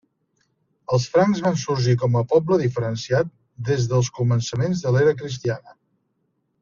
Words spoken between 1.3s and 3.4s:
van sorgir com a poble diferenciat